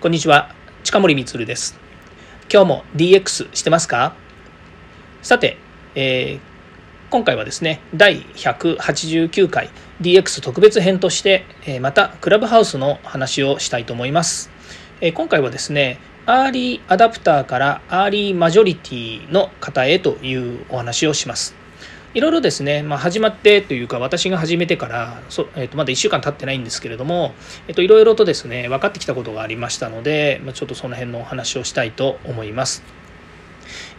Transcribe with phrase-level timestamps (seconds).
[0.00, 0.54] こんにちは。
[0.84, 1.76] 近森光です。
[2.48, 4.14] 今日も DX してますか？
[5.22, 5.56] さて、
[5.96, 6.40] えー、
[7.10, 14.50] 今回はですね第189回 DX 特別編として、え、またクラブハウスの話をしたいと思います、
[15.00, 21.56] え、今回はですねアーリーアダプターからアーリーマジョリティの方へというお話をします。
[22.14, 27.34] いろいろですね、まあ、始まってというか私が始めてからそ、えー、とまだ1週間経ってないんですけれども、
[27.66, 32.82] えー、といろいろとですね分かってきたことがありましたので、まあ、ちょっとその辺のお話をしたいと思います。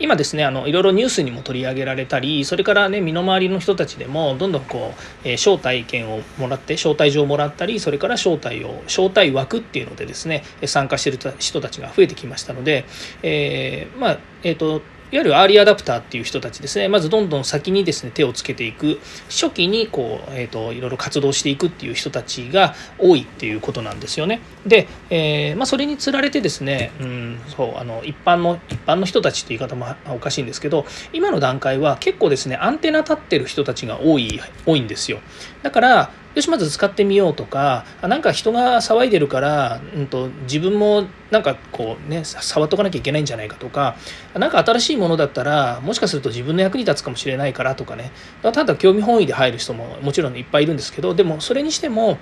[0.00, 12.84] 今ですねあのいろいろニュースにも取り上げられたりそれからね身の回りの人たちでもどんどんこう、えー、招待券をもらって招待状をもらったりそれから招待を招待枠っていうのでですね参加してる人たちが増えてきましたので、
[13.22, 19.00] えー、まあえっ、ー、といわゆるアーリーアダプターっていう人たちですね、まずどんどん先にですね、手をつけていく、
[19.30, 24.40] 初期にこう、えっ、ー、と、いろいろ活動していくっていう人たちが多いっていうことなんですよね。
[24.66, 35.20] で、えー、まあ、それにつられてですね、うん、そう、あの、一般の、一般の人たちっていう言い方もおかしいんですけど、今の段階は結構ですね、アンテナ立ってる人たちが多い、多いんですよ。
[35.62, 43.96] だから、よしまず使ってみようとかなんか人が騒いでるから、うんと、自分もなんかこうね触っとかなきゃいけないんじゃないかとか
[44.34, 48.12] 何か新しいものだったらもしかすると自分の役に立つかもしれないからとかね。
[48.40, 52.18] ただ興味本位で入る人ももちろんいっぱいいるんですけどでもそれにしても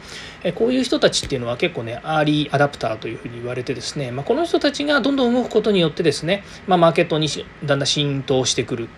[0.55, 7.29] こういう人たちっていうのは結構ねアーリーアダプターというふうに言われてですね、まあ、この人たちがどんどん動くことによってですね、まあ、マーケットに
[7.65, 8.89] だんだん浸透してくる。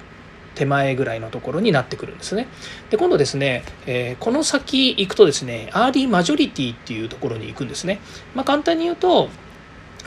[0.58, 2.48] 手前ぐらいのところになってくるんですね。
[2.90, 8.00] で今度ですね、えー、この先行くとですねアーリーマジョリティっていうところに行くんですね。
[8.34, 9.28] まあ、簡単に言うと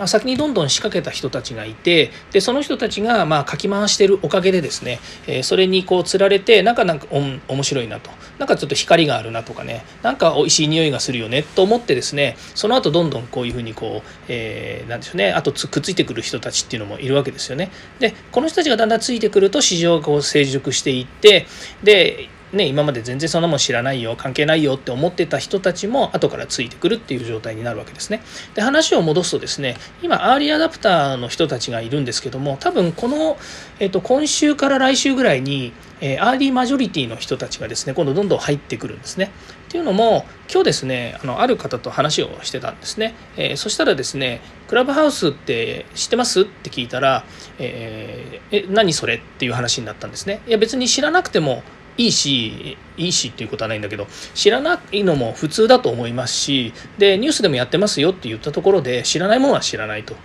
[0.08, 8.09] 先にどんどん仕掛けた人たちがいてでその人たちがまあかき回してるおかげでですね、えー、それにこうつられてなんかなんかお面白いなと。
[8.39, 9.86] なんかちょっと光があるなとかね。
[10.02, 15.31] なんか美味しい匂いがするよねと思ってですねその後どんどんこういうふうにこう、えー、なんでしょうね。
[15.31, 17.69] あとくっついてくる人たちっていうのもいるわけですよね。
[18.00, 21.46] でこの人たちがだんだんついてくると市場がこう成熟していって
[21.84, 28.22] でね、今まで全然そんなもん知らないよ関係ないよって思ってた人たちも後からついてくるっていう状態になるわけですね。
[28.56, 33.38] で話を戻すとですね今アーリーアダプターの人たちがいるんですけども多分この、
[33.79, 39.31] えっと、今週から来週ぐらいに、えー、アーリーマジョリティの人たちがですね今度どんどん入ってくるんですね。
[39.69, 46.41] っていうのも今日ですねあのある方と話をしてたんですね、えー、そしたらですねクラブハウスって知ってます？
[46.41, 47.23] って聞いたら、
[47.59, 49.16] えー、え何それ？
[49.16, 51.63] っていう話になったんですねいや別に知らなくても
[51.97, 60.16] いいしいいしっていうことはないんだけど知らないのも普通だと思いますしでニュースでもやってますよって言ったところで知らないものは知らないと。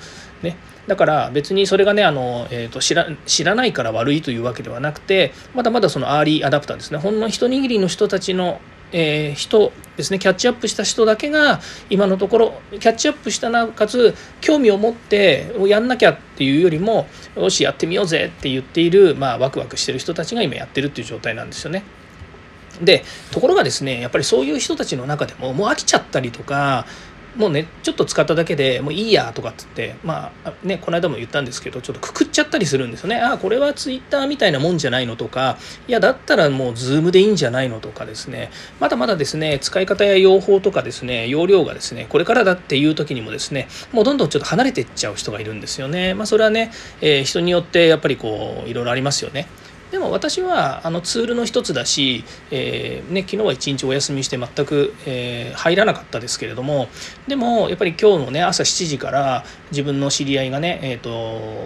[0.42, 0.56] ね、
[0.86, 8.60] だから別にそれがねあの、えーと、知ら知らないから悪いというわけではなくてまだまだそのアーリーアダプターですねほんの一握りの人たちの
[8.98, 17.06] えー、人ですねキャッチアップした人だけが今のところキャッチアップしたなおかつ興味を持ってやんなきゃっていうよりも
[17.36, 21.82] よしやってみようぜって言っている、まあ、ワクワクしてる人たちが今やってるっていう状態なんですよね。
[22.80, 26.86] でところがですねやっぱりそういう人たちの中でももう飽きちゃったりとか
[27.36, 33.16] もうねちょっと使っただけでもういいやとかっつってまあねこの間も言ったんですけどちょっとくくっちゃったりするんですよね。
[33.16, 38.50] ああこれはツイッターみたいなもんじゃないのとかいやだったらもうズームでいいんじゃないのとかですね。
[38.80, 46.14] まだまだですね使い方や用法とかですね容量がですねこれからだっていう時にもですねもうどんどんちょっと離れていっちゃう人がいるんですよね。
[46.14, 49.46] まあそれはね、えー、人によってやっぱりこういろいろありますよね。
[49.90, 56.88] でも私はあのツールの一つだし、えーね、昨日は一日お休みして全く、えー、入らなかったですけれども
[57.28, 61.10] でもやっぱり今日のね朝7時から自分の知り合いがね、えーと、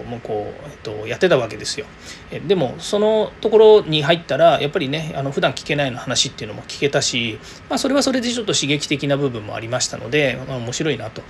[0.08, 1.86] もうこう、えーと、やってたわけですよ
[2.30, 2.40] え。
[2.40, 7.38] でもそのところに入ったらやっぱりねあの普段聞けないの話っていうのも聞けたし、
[7.68, 11.22] まあ、それはそれでちょっと刺激的な部分もありましたので、面白いなと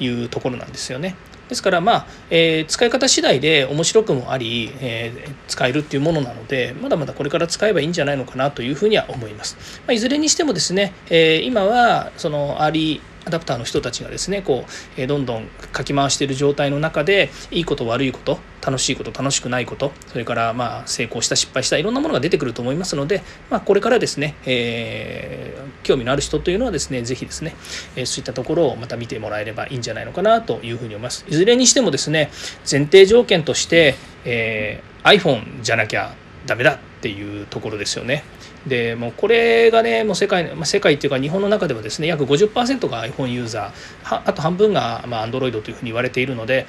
[0.00, 1.16] いうところなんですよね。
[1.48, 9.56] ですからまあ、えー、使い方次第で面白くもあり、えー、使えるっていうものなのでまだまだこれから使えばいいんじゃないのかなというふうには思います。
[9.86, 14.70] まあ、いずれにしてもですね、えー、今はそのアーリーアダプターの人たちがですねこう、
[15.00, 25.55] えどんどんかき回している状態の中でいいこと悪いこと楽しいこと楽しくないことそれからまあ成功した失敗したいろんなものが出てくると思いますので、まあ、これからですね、えー、
[25.86, 27.54] 興味のある人というのはですね是非ですね、
[27.94, 32.30] え、そういったところをまた見てもらえればいいんじゃないのかなというふうに思いますいずれにしてもですね
[32.70, 33.94] 前提条件として、
[34.24, 36.14] えー、iPhone じゃなきゃ
[36.46, 38.24] ダメだっていうところですよね。
[38.66, 46.66] でもうこれがねもう世界まあ、世界っていうか日本の中ではですね約50%が iPhone ユーザーあと半分がまあ Android というふうに言われているので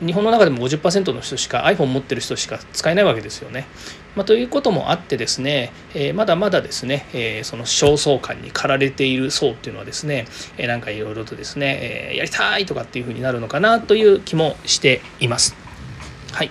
[0.00, 3.66] 日本の中でも50%の人しか iPhone 持ってる人しか使えないわけですよね。
[4.16, 15.54] まあ、ということもあってですね、えー、まだまだですね、えー、その焦燥感に駆られている層っていうのはですね、えー、なんかいろいろとですね、えやりたいとかっていうふうになるのかなという気もしています。
[16.32, 16.50] はい。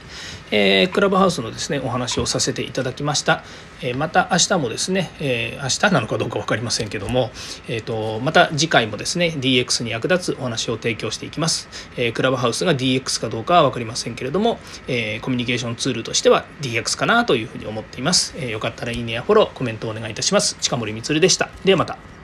[0.52, 3.44] えー、クラブハウスのですねお話をさせていただきました、
[3.82, 7.32] えー、また明日もですね、えー、明日なのかどうか分かりませんけども、
[7.68, 20.58] えーと、また次回もですね DX に役立つお話を提供していきます、えクラブハウスが DX かどうかは分かりませんけれども、えコミュニケーションツールとしては DX かなというふうに思っています、えよかったらいいねやフォローコメントをお願いいたします。
[20.60, 21.50] 近森光でした。
[21.64, 22.17] ではまた。